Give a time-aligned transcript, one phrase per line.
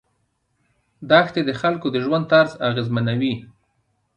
[1.09, 3.35] دښتې د خلکو د ژوند طرز اغېزمنوي.